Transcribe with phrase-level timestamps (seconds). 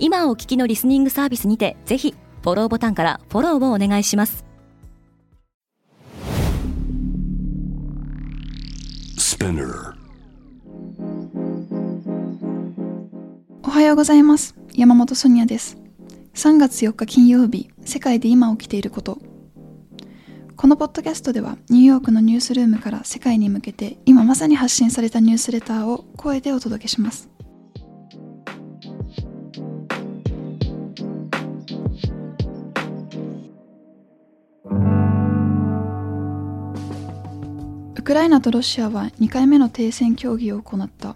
[0.00, 4.44] 今お聞きのリスニングサービスにてぜひフォローボタンからフォローをお願いします。
[13.64, 14.54] おはようございます。
[14.74, 15.76] 山本ソニアです。
[16.34, 19.18] 3月4日金曜日世界で今起きていること。
[20.56, 27.30] このポッドキャストではニューヨークのニュースルームから世界に向けて今まさに発信されたニュースレターを声でお届けします
[38.08, 41.14] クライナとロシアは2回目の停戦協議を行った。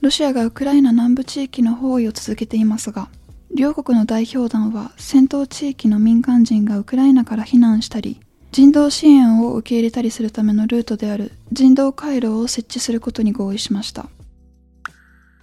[0.00, 3.10] ロシアがウクライナ南部地域の包囲を続けていますが
[3.54, 8.22] 両国の代表団は戦闘地域の民間人がウクライナから避難したり
[8.52, 14.08] 人道支援を受け入れたりするためのルートである人道回廊を設置することに合意しました。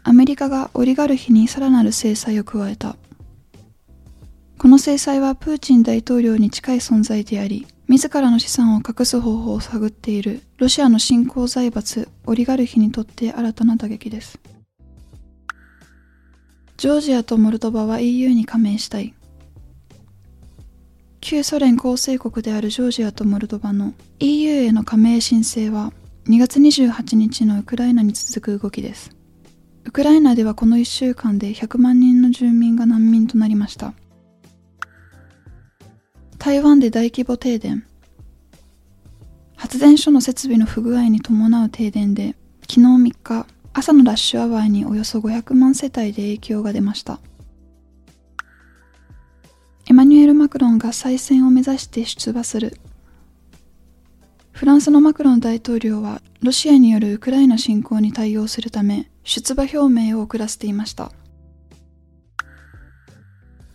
[0.02, 2.96] アメリカがオリガルヒにさらなる制裁を加えた。
[4.58, 14.40] この制裁はプーチン大統領に近い存在であり自らの資産を隠す方法を探っているロシアの新興財閥オリガルヒにとって新たな打撃です
[16.78, 19.16] ジョージアとモルドバは EU に加盟したい。
[21.22, 25.92] 旧ソ連構成国であるジョージアとモルドバの EU への加盟申請は
[26.28, 29.10] 2月28日のウクライナに続く動きです。
[29.86, 33.96] ウクライナではこの1週間で100万人の住民が難民となりました。
[36.48, 37.84] 台湾で大規模停電。
[39.58, 47.20] 発電所の設備の不具合に伴う停電で昨日3日朝のラッシュアワーにおよそ500万世帯で影響が出ました。
[49.90, 52.80] エマニュエル・マクロンが再選を目指して出馬する。
[54.54, 61.12] フランスのマクロン大統領はロシアによるウクライナ侵攻に対応するため出馬表明を遅らせていました。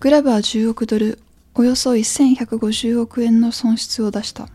[0.01, 1.19] グラブは10億ドル
[1.55, 4.49] およそ1150億円の損失を出した。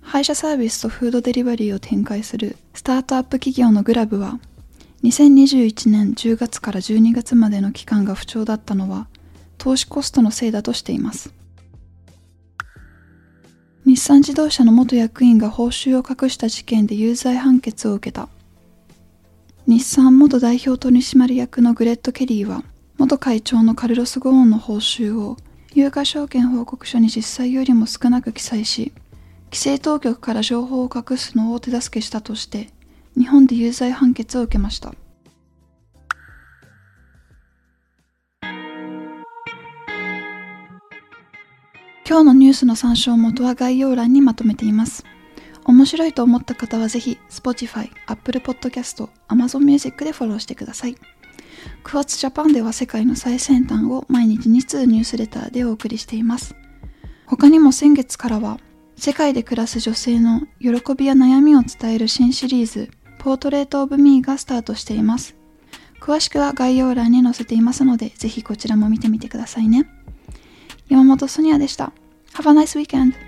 [0.00, 4.40] 配車サービスとフードデリバリーを展開するスタートアップ企業のグラブは
[5.04, 9.06] 2021年10月から12月までの期間が不調だったのは
[9.58, 11.32] 投資コストのせいだとしています。
[13.84, 18.28] 日産自動車の元役員が報酬を隠した事件で有罪判決を受けた。
[19.66, 22.64] 日産元代表取締役のグレッド・ケリーは
[22.98, 25.36] 元会長のカルロス・ゴーンの報酬を
[25.72, 28.92] 有価証券報告書に実際よりも少なく記載し
[29.46, 32.70] 規制当局から情報を隠すのを手助けしたとして
[33.16, 34.94] 日本で有罪判決を受けました。
[42.08, 45.04] 今日のニュースの参照元は概要欄にまとめています。
[45.64, 50.96] 面白いと思った方はぜひ Spotify、Apple Podcast、Amazon Music でフォローしてください。
[51.82, 56.54] クワッツジャパンでは世界の最先端を毎日2通ニュースレターでお送りしています
[57.26, 58.58] 他にも先月からは
[58.98, 65.36] 世界で暮らす女性の喜びや悩みを伝える新シリーズ、ポートレートオブミーがスタートしています。
[66.00, 69.88] 詳しくは概要欄に載せていますので、ぜひこちらも見てみてくださいね。
[70.88, 71.92] 山本ソニアでした。
[72.34, 73.27] Have a nice weekend!